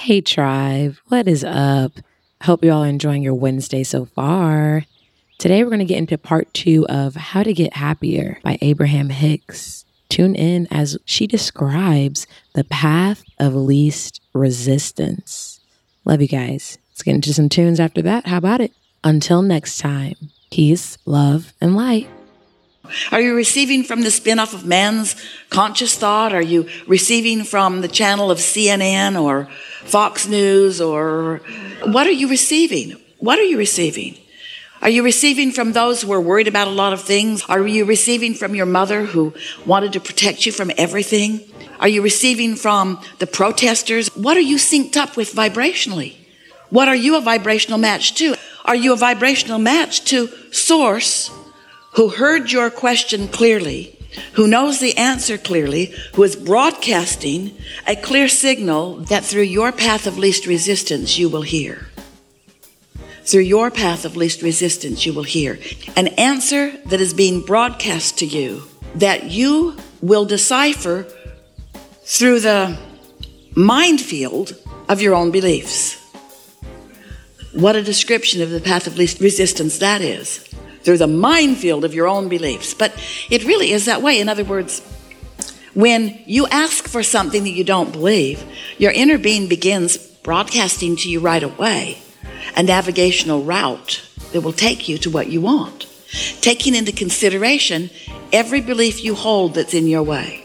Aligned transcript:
Hey, 0.00 0.22
tribe, 0.22 0.96
what 1.08 1.28
is 1.28 1.44
up? 1.44 1.92
Hope 2.44 2.64
you 2.64 2.72
all 2.72 2.84
are 2.84 2.88
enjoying 2.88 3.22
your 3.22 3.34
Wednesday 3.34 3.84
so 3.84 4.06
far. 4.06 4.86
Today, 5.36 5.62
we're 5.62 5.68
going 5.68 5.80
to 5.80 5.84
get 5.84 5.98
into 5.98 6.16
part 6.16 6.52
two 6.54 6.86
of 6.88 7.16
How 7.16 7.42
to 7.42 7.52
Get 7.52 7.76
Happier 7.76 8.38
by 8.42 8.56
Abraham 8.62 9.10
Hicks. 9.10 9.84
Tune 10.08 10.34
in 10.34 10.66
as 10.70 10.96
she 11.04 11.26
describes 11.26 12.26
the 12.54 12.64
path 12.64 13.22
of 13.38 13.54
least 13.54 14.22
resistance. 14.32 15.60
Love 16.06 16.22
you 16.22 16.28
guys. 16.28 16.78
Let's 16.92 17.02
get 17.02 17.16
into 17.16 17.34
some 17.34 17.50
tunes 17.50 17.78
after 17.78 18.00
that. 18.00 18.26
How 18.26 18.38
about 18.38 18.62
it? 18.62 18.72
Until 19.04 19.42
next 19.42 19.76
time, 19.76 20.14
peace, 20.50 20.96
love, 21.04 21.52
and 21.60 21.76
light. 21.76 22.08
Are 23.12 23.20
you 23.20 23.34
receiving 23.34 23.84
from 23.84 24.02
the 24.02 24.08
spinoff 24.08 24.54
of 24.54 24.64
man's 24.64 25.14
conscious 25.50 25.96
thought? 25.96 26.32
Are 26.32 26.42
you 26.42 26.68
receiving 26.86 27.44
from 27.44 27.82
the 27.82 27.88
channel 27.88 28.30
of 28.30 28.38
CNN 28.38 29.20
or 29.20 29.48
Fox 29.84 30.26
News 30.26 30.80
or 30.80 31.40
what 31.84 32.06
are 32.06 32.12
you 32.12 32.28
receiving? 32.28 32.96
What 33.18 33.38
are 33.38 33.44
you 33.44 33.58
receiving? 33.58 34.16
Are 34.82 34.88
you 34.88 35.02
receiving 35.02 35.52
from 35.52 35.72
those 35.72 36.00
who 36.00 36.12
are 36.12 36.20
worried 36.20 36.48
about 36.48 36.68
a 36.68 36.72
lot 36.72 36.94
of 36.94 37.02
things? 37.02 37.44
Are 37.48 37.66
you 37.66 37.84
receiving 37.84 38.32
from 38.32 38.54
your 38.54 38.66
mother 38.66 39.04
who 39.04 39.34
wanted 39.66 39.92
to 39.92 40.00
protect 40.00 40.46
you 40.46 40.52
from 40.52 40.70
everything? 40.78 41.40
Are 41.80 41.88
you 41.88 42.00
receiving 42.00 42.56
from 42.56 42.98
the 43.18 43.26
protesters? 43.26 44.08
What 44.16 44.38
are 44.38 44.40
you 44.40 44.56
synced 44.56 44.96
up 44.96 45.18
with 45.18 45.34
vibrationally? 45.34 46.16
What 46.70 46.88
are 46.88 46.96
you 46.96 47.16
a 47.16 47.20
vibrational 47.20 47.78
match 47.78 48.14
to? 48.16 48.36
Are 48.64 48.76
you 48.76 48.94
a 48.94 48.96
vibrational 48.96 49.58
match 49.58 50.04
to 50.06 50.28
Source 50.50 51.30
who 51.92 52.08
heard 52.08 52.52
your 52.52 52.70
question 52.70 53.28
clearly, 53.28 53.98
who 54.32 54.48
knows 54.48 54.80
the 54.80 54.96
answer 54.96 55.38
clearly, 55.38 55.94
who 56.14 56.22
is 56.22 56.36
broadcasting 56.36 57.56
a 57.86 57.96
clear 57.96 58.28
signal 58.28 58.96
that 58.96 59.24
through 59.24 59.42
your 59.42 59.72
path 59.72 60.06
of 60.06 60.18
least 60.18 60.46
resistance 60.46 61.18
you 61.18 61.28
will 61.28 61.42
hear? 61.42 61.86
Through 63.24 63.42
your 63.42 63.70
path 63.70 64.04
of 64.04 64.16
least 64.16 64.42
resistance, 64.42 65.06
you 65.06 65.12
will 65.12 65.22
hear 65.22 65.58
an 65.94 66.08
answer 66.08 66.72
that 66.86 67.00
is 67.00 67.14
being 67.14 67.42
broadcast 67.42 68.18
to 68.18 68.26
you 68.26 68.62
that 68.96 69.24
you 69.30 69.76
will 70.00 70.24
decipher 70.24 71.06
through 72.02 72.40
the 72.40 72.76
mind 73.54 74.00
field 74.00 74.56
of 74.88 75.00
your 75.00 75.14
own 75.14 75.30
beliefs. 75.30 75.96
What 77.52 77.76
a 77.76 77.82
description 77.82 78.42
of 78.42 78.50
the 78.50 78.60
path 78.60 78.86
of 78.86 78.96
least 78.96 79.20
resistance 79.20 79.78
that 79.78 80.00
is. 80.00 80.49
Through 80.82 80.98
the 80.98 81.06
minefield 81.06 81.84
of 81.84 81.94
your 81.94 82.08
own 82.08 82.28
beliefs. 82.28 82.74
But 82.74 82.92
it 83.30 83.44
really 83.44 83.70
is 83.70 83.84
that 83.84 84.02
way. 84.02 84.20
In 84.20 84.28
other 84.28 84.44
words, 84.44 84.80
when 85.74 86.20
you 86.26 86.46
ask 86.48 86.88
for 86.88 87.02
something 87.02 87.44
that 87.44 87.50
you 87.50 87.64
don't 87.64 87.92
believe, 87.92 88.44
your 88.78 88.92
inner 88.92 89.18
being 89.18 89.48
begins 89.48 89.98
broadcasting 89.98 90.96
to 90.96 91.10
you 91.10 91.20
right 91.20 91.42
away 91.42 92.02
a 92.56 92.62
navigational 92.62 93.42
route 93.42 94.02
that 94.32 94.40
will 94.40 94.52
take 94.52 94.88
you 94.88 94.98
to 94.98 95.10
what 95.10 95.28
you 95.28 95.40
want, 95.40 95.86
taking 96.40 96.74
into 96.74 96.92
consideration 96.92 97.90
every 98.32 98.60
belief 98.60 99.04
you 99.04 99.14
hold 99.14 99.54
that's 99.54 99.74
in 99.74 99.86
your 99.86 100.02
way. 100.02 100.44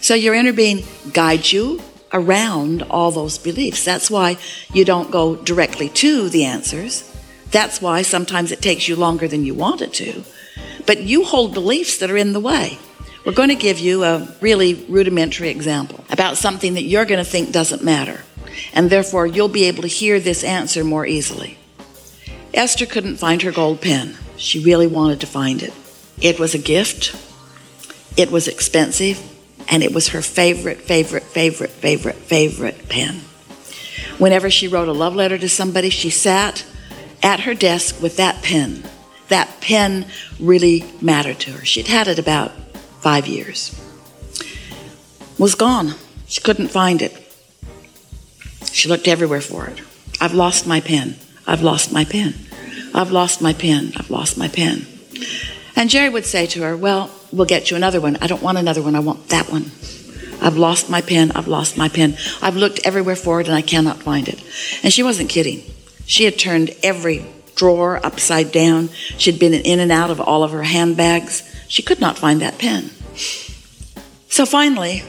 So 0.00 0.14
your 0.14 0.34
inner 0.34 0.52
being 0.52 0.84
guides 1.12 1.52
you 1.52 1.80
around 2.12 2.82
all 2.82 3.10
those 3.10 3.38
beliefs. 3.38 3.84
That's 3.84 4.10
why 4.10 4.36
you 4.72 4.84
don't 4.84 5.10
go 5.10 5.36
directly 5.36 5.88
to 5.90 6.28
the 6.28 6.44
answers. 6.44 7.08
That's 7.52 7.80
why 7.80 8.02
sometimes 8.02 8.50
it 8.50 8.60
takes 8.60 8.88
you 8.88 8.96
longer 8.96 9.28
than 9.28 9.44
you 9.44 9.54
want 9.54 9.82
it 9.82 9.92
to. 9.94 10.24
But 10.86 11.02
you 11.02 11.24
hold 11.24 11.54
beliefs 11.54 11.98
that 11.98 12.10
are 12.10 12.16
in 12.16 12.32
the 12.32 12.40
way. 12.40 12.78
We're 13.24 13.32
going 13.32 13.50
to 13.50 13.54
give 13.54 13.78
you 13.78 14.02
a 14.02 14.28
really 14.40 14.74
rudimentary 14.88 15.48
example 15.48 16.04
about 16.10 16.36
something 16.36 16.74
that 16.74 16.82
you're 16.82 17.04
going 17.04 17.24
to 17.24 17.30
think 17.30 17.52
doesn't 17.52 17.84
matter 17.84 18.22
and 18.72 18.90
therefore 18.90 19.26
you'll 19.26 19.48
be 19.48 19.64
able 19.64 19.82
to 19.82 19.88
hear 19.88 20.20
this 20.20 20.44
answer 20.44 20.84
more 20.84 21.06
easily. 21.06 21.58
Esther 22.54 22.86
couldn't 22.86 23.16
find 23.16 23.42
her 23.42 23.52
gold 23.52 23.80
pen. 23.80 24.16
She 24.36 24.62
really 24.62 24.86
wanted 24.86 25.20
to 25.20 25.26
find 25.26 25.62
it. 25.62 25.72
It 26.20 26.38
was 26.38 26.54
a 26.54 26.58
gift, 26.58 27.16
it 28.16 28.30
was 28.30 28.48
expensive, 28.48 29.20
and 29.68 29.82
it 29.82 29.94
was 29.94 30.08
her 30.08 30.22
favorite, 30.22 30.78
favorite, 30.78 31.22
favorite, 31.22 31.70
favorite, 31.70 32.16
favorite 32.16 32.88
pen. 32.88 33.22
Whenever 34.18 34.50
she 34.50 34.68
wrote 34.68 34.88
a 34.88 34.92
love 34.92 35.16
letter 35.16 35.38
to 35.38 35.48
somebody, 35.48 35.90
she 35.90 36.10
sat 36.10 36.64
at 37.22 37.40
her 37.40 37.54
desk 37.54 38.00
with 38.02 38.16
that 38.16 38.42
pen. 38.42 38.82
That 39.28 39.60
pen 39.60 40.06
really 40.38 40.84
mattered 41.00 41.38
to 41.40 41.52
her. 41.52 41.64
She'd 41.64 41.86
had 41.86 42.08
it 42.08 42.18
about 42.18 42.52
five 43.00 43.26
years. 43.26 43.78
Was 45.38 45.54
gone. 45.54 45.94
She 46.26 46.40
couldn't 46.40 46.68
find 46.68 47.02
it. 47.02 47.18
She 48.72 48.88
looked 48.88 49.08
everywhere 49.08 49.40
for 49.40 49.66
it. 49.66 49.80
I've 50.20 50.34
lost 50.34 50.66
my 50.66 50.80
pen. 50.80 51.16
I've 51.46 51.62
lost 51.62 51.92
my 51.92 52.04
pen. 52.04 52.34
I've 52.94 53.10
lost 53.10 53.40
my 53.42 53.52
pen. 53.52 53.92
I've 53.96 54.10
lost 54.10 54.38
my 54.38 54.48
pen. 54.48 54.86
And 55.74 55.90
Jerry 55.90 56.08
would 56.08 56.26
say 56.26 56.46
to 56.46 56.62
her, 56.62 56.76
Well, 56.76 57.10
we'll 57.32 57.46
get 57.46 57.70
you 57.70 57.76
another 57.76 58.00
one. 58.00 58.16
I 58.20 58.26
don't 58.26 58.42
want 58.42 58.58
another 58.58 58.82
one. 58.82 58.94
I 58.94 59.00
want 59.00 59.28
that 59.28 59.50
one. 59.50 59.70
I've 60.40 60.56
lost 60.56 60.90
my 60.90 61.00
pen. 61.00 61.32
I've 61.32 61.48
lost 61.48 61.76
my 61.76 61.88
pen. 61.88 62.16
I've 62.40 62.56
looked 62.56 62.80
everywhere 62.84 63.16
for 63.16 63.40
it 63.40 63.46
and 63.46 63.56
I 63.56 63.62
cannot 63.62 64.02
find 64.02 64.28
it. 64.28 64.42
And 64.82 64.92
she 64.92 65.02
wasn't 65.02 65.30
kidding. 65.30 65.62
She 66.06 66.24
had 66.24 66.38
turned 66.38 66.74
every 66.82 67.24
drawer 67.54 68.04
upside 68.04 68.52
down. 68.52 68.88
She'd 69.18 69.38
been 69.38 69.54
in 69.54 69.80
and 69.80 69.92
out 69.92 70.10
of 70.10 70.20
all 70.20 70.42
of 70.42 70.52
her 70.52 70.62
handbags. 70.62 71.42
She 71.68 71.82
could 71.82 72.00
not 72.00 72.18
find 72.18 72.40
that 72.40 72.58
pen. 72.58 72.90
So 74.28 74.46
finally, 74.46 75.04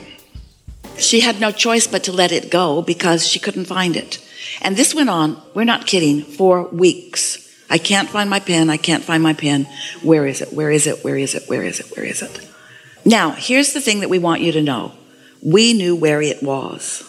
she 0.98 1.22
had 1.22 1.40
no 1.40 1.52
choice 1.52 1.88
but 1.88 2.04
to 2.04 2.12
let 2.12 2.32
it 2.32 2.52
go 2.52 2.82
because 2.82 3.28
she 3.28 3.40
couldn't 3.40 3.66
find 3.66 3.96
it. 3.96 4.20
And 4.62 4.76
this 4.76 4.94
went 4.94 5.10
on, 5.10 5.42
we're 5.54 5.64
not 5.64 5.88
kidding, 5.88 6.22
for 6.22 6.64
weeks. 6.68 7.40
I 7.70 7.78
can't 7.78 8.10
find 8.10 8.30
my 8.30 8.40
pen. 8.40 8.70
I 8.70 8.78
can't 8.78 9.04
find 9.04 9.24
my 9.24 9.34
pen. 9.34 9.68
Where 10.04 10.28
is 10.28 10.42
it? 10.42 10.54
Where 10.54 10.70
is 10.70 10.86
it? 10.86 11.04
Where 11.04 11.18
is 11.18 11.34
it? 11.34 11.44
Where 11.48 11.64
is 11.64 11.80
it? 11.80 11.96
Where 11.96 12.06
is 12.06 12.22
it? 12.22 12.50
Now, 13.06 13.32
here's 13.32 13.74
the 13.74 13.82
thing 13.82 14.02
that 14.02 14.10
we 14.10 14.20
want 14.20 14.42
you 14.42 14.52
to 14.52 14.62
know. 14.62 14.92
We 15.42 15.74
knew 15.74 15.96
where 15.96 16.22
it 16.22 16.44
was. 16.44 17.04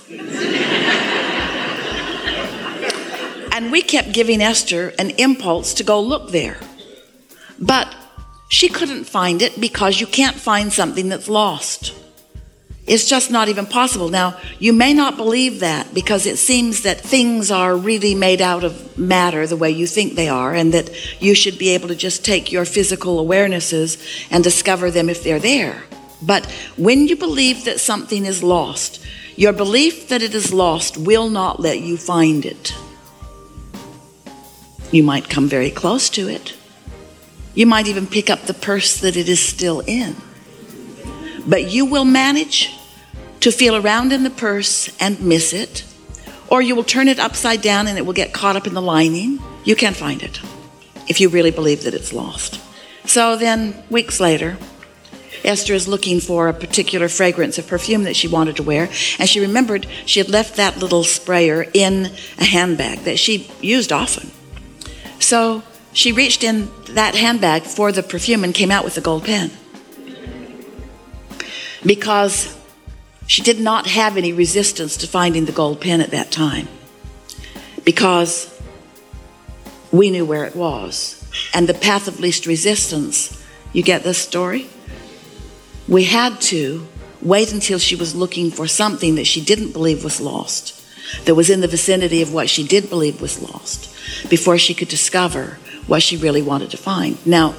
And 3.65 3.73
we 3.73 3.81
kept 3.81 4.13
giving 4.13 4.43
Esther 4.43 4.93
an 4.99 5.09
impulse 5.13 5.73
to 5.73 5.83
go 5.83 5.99
look 5.99 6.33
there. 6.33 6.59
But 7.59 7.97
she 8.51 8.69
couldn't 8.69 9.05
find 9.05 9.41
it 9.41 9.59
because 9.59 10.03
you 10.03 10.07
can't 10.07 10.37
find 10.37 10.71
something 10.71 11.09
that's 11.09 11.31
lost. 11.31 11.95
It's 12.87 13.09
just 13.09 13.31
not 13.31 13.49
even 13.49 13.65
possible. 13.65 14.11
Now, 14.11 14.39
you 14.59 14.75
may 14.75 14.93
not 14.93 15.17
believe 15.17 15.61
that 15.61 15.95
because 15.95 16.27
it 16.27 16.37
seems 16.37 16.83
that 16.83 17.01
things 17.01 17.51
are 17.51 17.75
really 17.75 18.15
made 18.15 18.43
out 18.43 18.65
of 18.65 18.99
matter 18.99 19.47
the 19.47 19.57
way 19.57 19.71
you 19.71 19.87
think 19.87 20.15
they 20.15 20.29
are, 20.29 20.53
and 20.53 20.75
that 20.75 20.91
you 21.23 21.35
should 21.35 21.57
be 21.57 21.71
able 21.71 21.89
to 21.89 21.97
just 21.97 22.23
take 22.23 22.53
your 22.53 22.67
physical 22.67 23.25
awarenesses 23.25 24.29
and 24.31 24.45
discover 24.45 24.91
them 24.91 25.09
if 25.09 25.23
they're 25.23 25.39
there. 25.39 25.85
But 26.21 26.45
when 26.77 27.09
you 27.09 27.17
believe 27.17 27.65
that 27.65 27.81
something 27.81 28.27
is 28.27 28.43
lost, 28.43 29.03
your 29.37 29.55
belief 29.55 30.09
that 30.09 30.21
it 30.21 30.35
is 30.35 30.53
lost 30.53 30.99
will 30.99 31.31
not 31.31 31.61
let 31.61 31.81
you 31.81 31.97
find 31.97 32.45
it. 32.45 32.75
You 34.95 35.03
might 35.03 35.29
come 35.29 35.49
very 35.49 35.73
close 35.73 36.09
to 36.11 36.29
it. 36.29 36.55
You 37.53 37.67
might 37.67 37.89
even 37.89 38.07
pick 38.07 38.31
up 38.31 38.43
the 38.43 38.55
purse 38.55 39.01
that 39.01 39.17
it 39.17 39.29
is 39.29 39.41
still 39.41 39.81
in. 39.81 40.15
But 41.45 41.69
you 41.69 41.85
will 41.85 42.05
manage 42.05 42.71
to 43.41 43.51
feel 43.51 43.75
around 43.75 44.13
in 44.13 44.23
the 44.23 44.31
purse 44.31 44.89
and 45.01 45.21
miss 45.21 45.53
it, 45.53 45.85
or 46.49 46.63
you 46.63 46.77
will 46.77 46.85
turn 46.85 47.09
it 47.09 47.19
upside 47.19 47.61
down 47.61 47.89
and 47.89 47.99
it 47.99 48.07
will 48.07 48.13
get 48.13 48.33
caught 48.33 48.55
up 48.55 48.69
in 48.69 48.75
the 48.75 48.81
lining. 48.81 49.41
You 49.65 49.75
can't 49.75 49.97
find 49.97 50.23
it 50.23 50.41
if 51.09 51.21
you 51.21 51.29
really 51.29 51.51
believe 51.51 51.83
that 51.83 51.95
it's 51.95 52.13
lost. 52.13 52.61
So 53.05 53.37
then, 53.37 53.75
weeks 53.91 54.21
later, 54.21 54.59
Esther 55.43 55.75
is 55.75 55.89
looking 55.89 56.21
for 56.21 56.47
a 56.47 56.55
particular 56.55 57.09
fragrance 57.09 57.59
of 57.59 57.67
perfume 57.67 58.05
that 58.05 58.15
she 58.15 58.29
wanted 58.29 58.55
to 58.57 58.63
wear, 58.63 58.85
and 59.19 59.29
she 59.29 59.41
remembered 59.41 59.89
she 60.07 60.21
had 60.21 60.29
left 60.29 60.55
that 60.55 60.79
little 60.79 61.03
sprayer 61.03 61.67
in 61.75 62.13
a 62.39 62.45
handbag 62.45 63.01
that 63.01 63.19
she 63.19 63.51
used 63.61 63.91
often. 63.91 64.31
So 65.25 65.63
she 65.95 66.13
reached 66.13 66.45
in 66.45 66.71
that 66.91 67.15
handbag 67.15 67.63
for 67.63 67.93
the 67.93 68.03
perfume 68.03 68.45
and 68.45 68.53
came 68.53 68.71
out 68.71 68.85
with 68.85 68.95
the 68.95 69.01
gold 69.01 69.25
pen 69.25 69.51
because 71.83 72.55
she 73.27 73.41
did 73.41 73.59
not 73.59 73.87
have 73.87 74.19
any 74.19 74.35
resistance 74.35 74.99
to 74.99 75.07
finding 75.07 75.47
the 75.47 75.53
gold 75.53 75.81
pen 75.81 76.03
at 76.03 76.11
that 76.11 76.31
time 76.31 76.69
because 77.85 78.53
we 79.91 80.11
knew 80.11 80.27
where 80.27 80.45
it 80.45 80.55
was. 80.55 81.27
And 81.55 81.67
the 81.67 81.75
path 81.75 82.07
of 82.07 82.21
least 82.21 82.45
resistance, 82.45 83.43
you 83.73 83.83
get 83.83 84.03
this 84.03 84.19
story? 84.19 84.67
We 85.89 86.05
had 86.05 86.39
to 86.53 86.87
wait 87.23 87.51
until 87.51 87.79
she 87.79 87.97
was 87.97 88.15
looking 88.15 88.51
for 88.51 88.67
something 88.67 89.15
that 89.15 89.27
she 89.27 89.41
didn't 89.41 89.73
believe 89.73 90.05
was 90.05 90.21
lost, 90.21 90.84
that 91.25 91.35
was 91.35 91.51
in 91.51 91.61
the 91.61 91.69
vicinity 91.69 92.23
of 92.23 92.33
what 92.33 92.49
she 92.49 92.67
did 92.67 92.89
believe 92.89 93.21
was 93.21 93.41
lost, 93.41 93.91
before 94.29 94.59
she 94.59 94.75
could 94.75 94.89
discover 94.89 95.59
what 95.87 96.03
she 96.03 96.17
really 96.17 96.43
wanted 96.43 96.71
to 96.71 96.77
find. 96.77 97.25
Now, 97.27 97.55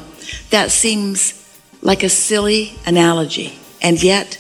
that 0.50 0.72
seems 0.72 1.34
like 1.82 2.04
a 2.04 2.10
silly 2.10 2.76
analogy. 2.86 3.60
And 3.82 4.02
yet, 4.02 4.40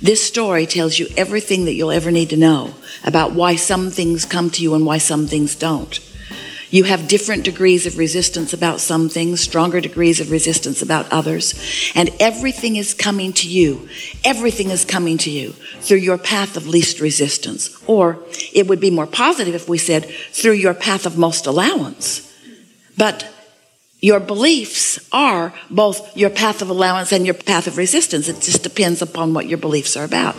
This 0.00 0.24
story 0.24 0.66
tells 0.66 0.98
you 0.98 1.08
everything 1.16 1.64
that 1.64 1.74
you'll 1.74 1.90
ever 1.90 2.12
need 2.12 2.30
to 2.30 2.36
know 2.36 2.74
about 3.04 3.32
why 3.32 3.56
some 3.56 3.90
things 3.90 4.24
come 4.24 4.48
to 4.50 4.62
you 4.62 4.74
and 4.74 4.86
why 4.86 4.98
some 4.98 5.26
things 5.26 5.56
don't. 5.56 5.98
You 6.70 6.84
have 6.84 7.08
different 7.08 7.44
degrees 7.44 7.86
of 7.86 7.96
resistance 7.96 8.52
about 8.52 8.80
some 8.80 9.08
things, 9.08 9.40
stronger 9.40 9.80
degrees 9.80 10.20
of 10.20 10.30
resistance 10.30 10.82
about 10.82 11.10
others, 11.10 11.54
and 11.94 12.10
everything 12.20 12.76
is 12.76 12.92
coming 12.92 13.32
to 13.34 13.48
you. 13.48 13.88
Everything 14.24 14.70
is 14.70 14.84
coming 14.84 15.16
to 15.18 15.30
you 15.30 15.52
through 15.80 15.98
your 15.98 16.18
path 16.18 16.56
of 16.56 16.66
least 16.66 17.00
resistance. 17.00 17.76
Or 17.86 18.18
it 18.52 18.66
would 18.66 18.80
be 18.80 18.90
more 18.90 19.06
positive 19.06 19.54
if 19.54 19.68
we 19.68 19.78
said 19.78 20.10
through 20.32 20.52
your 20.52 20.74
path 20.74 21.06
of 21.06 21.16
most 21.16 21.46
allowance. 21.46 22.24
But 22.96 23.26
your 24.00 24.20
beliefs 24.20 25.00
are 25.10 25.52
both 25.70 26.16
your 26.16 26.30
path 26.30 26.62
of 26.62 26.70
allowance 26.70 27.12
and 27.12 27.24
your 27.24 27.34
path 27.34 27.66
of 27.66 27.76
resistance. 27.76 28.28
It 28.28 28.40
just 28.40 28.62
depends 28.62 29.02
upon 29.02 29.34
what 29.34 29.46
your 29.46 29.58
beliefs 29.58 29.96
are 29.96 30.04
about. 30.04 30.36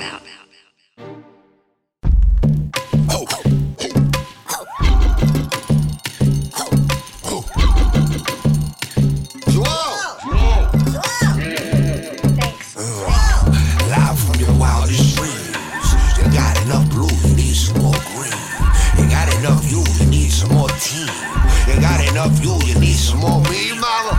of 22.30 22.44
you, 22.44 22.54
you 22.68 22.80
need 22.80 22.96
some 22.96 23.20
more 23.20 23.42
me, 23.50 23.72
mama. 23.80 24.16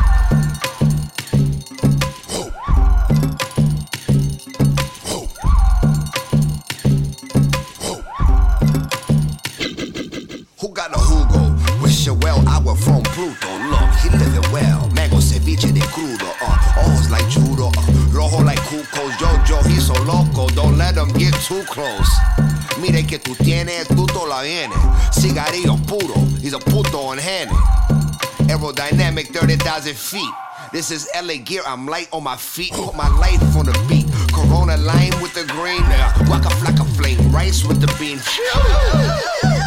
Who 10.60 10.68
got 10.74 10.94
a 10.94 10.98
Hugo? 10.98 11.82
Wish 11.82 12.06
you 12.06 12.14
well, 12.14 12.42
I 12.48 12.60
were 12.60 12.74
from 12.74 13.02
Pluto. 13.14 13.50
Look, 13.70 13.90
he 14.02 14.10
living 14.10 14.52
well. 14.52 14.88
Mango 14.94 15.20
ceviche 15.20 15.72
de 15.72 15.80
crudo. 15.80 16.28
Uh, 16.40 16.84
O's 16.86 17.10
like 17.10 17.28
judo. 17.28 17.68
Uh, 17.68 18.12
rojo 18.12 18.42
like 18.42 18.60
cucos. 18.60 19.12
Jojo, 19.18 19.64
he's 19.66 19.86
so 19.86 19.94
loco. 20.04 20.48
Don't 20.54 20.76
let 20.76 20.96
him 20.96 21.08
get 21.14 21.34
too 21.46 21.62
close. 21.64 22.10
Mire 22.80 23.06
que 23.06 23.18
tú 23.18 23.34
tienes, 23.34 23.88
tú 23.88 24.06
la 24.26 24.42
vienes. 24.42 24.78
Cigarillo 25.12 25.76
puro, 25.86 26.14
he's 26.40 26.54
a 26.54 26.58
puto 26.58 26.98
on 26.98 27.18
hand 27.18 27.50
feet. 30.10 30.34
This 30.72 30.90
is 30.90 31.08
LA 31.14 31.36
gear, 31.44 31.62
I'm 31.66 31.86
light 31.86 32.08
on 32.12 32.24
my 32.24 32.36
feet, 32.36 32.72
put 32.72 32.94
my 32.96 33.08
life 33.18 33.40
on 33.56 33.66
the 33.66 33.76
beat. 33.88 34.06
Corona 34.34 34.76
lime 34.76 35.14
with 35.22 35.34
the 35.34 35.44
green, 35.54 35.82
waka 36.28 36.50
flocka 36.58 36.84
flame, 36.96 37.20
rice 37.30 37.64
with 37.64 37.80
the 37.80 37.86
bean. 37.98 38.18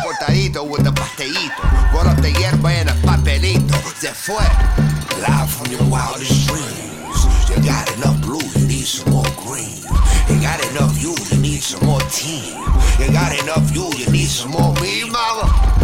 Cortadito 0.04 0.68
with 0.70 0.84
the 0.84 0.92
pastelito, 0.92 1.64
roll 1.94 2.08
up 2.08 2.18
the 2.22 2.32
hierba 2.36 2.72
and 2.72 2.90
a 2.90 2.94
papelito. 3.08 3.78
Se 4.00 4.12
fue, 4.12 4.44
live 5.24 5.50
from 5.50 5.72
your 5.72 5.86
wildest 5.90 6.48
dreams. 6.48 7.20
You 7.50 7.64
got 7.64 7.88
enough 7.96 8.20
blue, 8.22 8.44
you 8.60 8.68
need 8.68 8.86
some 8.86 9.12
more 9.14 9.32
green. 9.38 9.80
You 10.30 10.42
got 10.42 10.60
enough 10.72 11.02
you, 11.02 11.16
you 11.32 11.38
need 11.42 11.62
some 11.62 11.86
more 11.86 12.02
team. 12.12 12.60
You 13.00 13.12
got 13.12 13.32
enough 13.44 13.74
you, 13.74 13.88
you 13.98 14.12
need 14.12 14.28
some 14.28 14.52
more 14.52 14.74
me, 14.82 15.04
mama. 15.10 15.83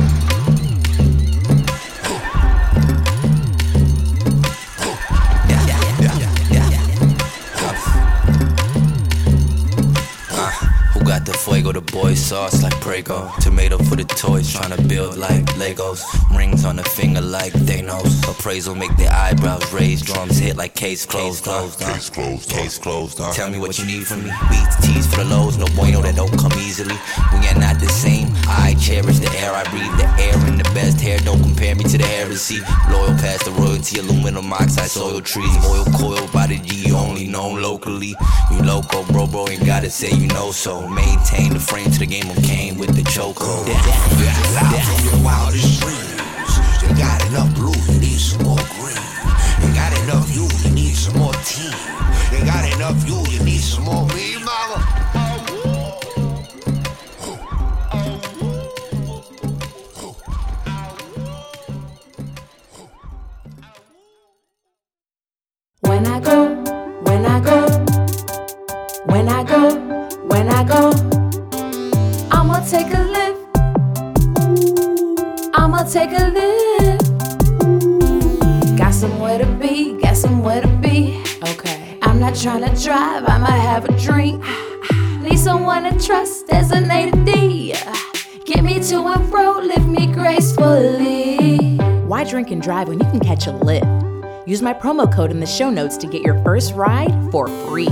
The 11.26 11.34
fuego, 11.34 11.72
the 11.72 11.82
boy 11.82 12.14
sauce 12.14 12.64
like 12.64 12.80
Prego. 12.82 13.32
Tomato 13.40 13.78
for 13.78 13.96
the 13.96 14.04
toys, 14.04 14.52
trying 14.52 14.76
to 14.76 14.82
build 14.84 15.18
like 15.18 15.46
Legos. 15.58 16.04
Rings 16.36 16.66
on 16.66 16.76
the 16.76 16.84
finger 16.84 17.22
like 17.22 17.54
Thanos. 17.54 18.24
Appraisal 18.30 18.76
make 18.76 18.96
their 18.98 19.12
eyebrows 19.12 19.72
raise. 19.74 20.02
Drums 20.02 20.38
hit 20.38 20.56
like 20.58 20.76
case 20.76 21.06
closed. 21.06 21.44
Case 21.46 21.52
closed. 21.52 21.80
Case 21.80 22.10
closed. 22.10 22.50
Case 22.50 22.78
closed. 22.78 23.18
Tell 23.34 23.50
me 23.50 23.60
what 23.60 23.78
you 23.80 23.86
need 23.86 24.06
from 24.08 24.24
me. 24.24 24.32
Beats, 24.50 24.76
teas 24.86 25.08
for 25.08 25.24
the 25.24 25.26
lows. 25.26 25.58
No 25.58 25.66
bueno 25.76 26.02
that 26.02 26.16
don't 26.16 26.36
come 26.38 26.54
easily. 26.60 26.96
We 27.34 27.48
are 27.48 27.60
not 27.60 27.80
the 27.80 27.90
same. 27.90 28.30
I 28.48 28.76
cherish 28.80 29.20
the 29.20 29.32
air 29.40 29.54
I 29.54 29.64
breathe. 29.70 29.96
The 29.98 30.08
air 30.22 30.38
and 30.48 30.60
the 30.60 30.70
best 30.74 31.02
hair. 31.02 31.20
Don't 31.20 31.42
compare 31.42 31.76
me 31.76 31.84
to 31.86 31.98
the 31.98 32.06
heresy. 32.06 32.60
Loyal 32.92 33.16
past 33.18 33.46
the 33.46 33.52
Aluminum 33.80 34.52
oxide, 34.52 34.90
soil 34.90 35.22
trees. 35.22 35.66
Oil 35.66 35.86
coil 35.96 36.28
by 36.34 36.48
the 36.48 36.58
G. 36.58 36.92
Only 36.92 37.28
known 37.28 37.62
locally. 37.62 38.14
You 38.52 38.62
loco, 38.62 39.04
bro, 39.06 39.26
bro. 39.26 39.48
Ain't 39.48 39.66
gotta 39.66 39.90
say 39.90 40.12
you 40.12 40.28
know 40.28 40.52
so. 40.52 40.88
Maintain 40.88 41.54
the 41.54 41.60
frame 41.60 41.90
to 41.92 42.00
the 42.00 42.06
game 42.06 42.30
of 42.30 42.42
game 42.44 42.78
with 42.78 42.94
the 42.96 43.04
chokehold. 43.04 43.68
Yeah. 43.68 43.82
Yeah. 44.20 44.72
Yeah. 44.74 45.24
wildest 45.24 45.79
take 75.90 76.12
a 76.12 76.28
lift. 76.28 77.18
Got 78.78 78.94
somewhere 78.94 79.40
to 79.40 79.46
be, 79.60 80.00
got 80.00 80.16
somewhere 80.16 80.62
to 80.62 80.68
be. 80.68 81.24
Okay. 81.42 81.98
I'm 82.04 82.20
not 82.20 82.36
trying 82.36 82.64
to 82.64 82.84
drive, 82.84 83.24
I 83.28 83.40
might 83.40 83.60
have 83.60 83.86
a 83.86 83.98
drink. 84.00 84.44
Need 85.24 85.40
someone 85.40 85.84
to 85.84 86.06
trust, 86.06 86.48
designated 86.48 87.26
D. 87.26 87.74
Get 88.46 88.64
me 88.64 88.80
to 88.84 89.08
and 89.08 89.30
fro, 89.30 89.60
lift 89.60 89.88
me 89.88 90.06
gracefully. 90.06 91.78
Why 92.06 92.24
drink 92.24 92.52
and 92.52 92.62
drive 92.62 92.88
when 92.88 93.00
you 93.00 93.06
can 93.06 93.20
catch 93.20 93.48
a 93.48 93.52
lift? 93.52 93.88
Use 94.48 94.62
my 94.62 94.76
promo 94.76 95.12
code 95.12 95.32
in 95.32 95.40
the 95.40 95.48
show 95.48 95.72
notes 95.72 95.98
to 95.98 96.08
get 96.08 96.22
your 96.22 96.40
first 96.44 96.76
ride 96.76 97.12
for 97.32 97.48
free. 97.68 97.88